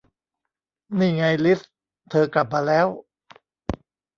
[0.99, 1.59] นี่ไงลิซ
[2.09, 2.87] เธอกลับมาแล้ว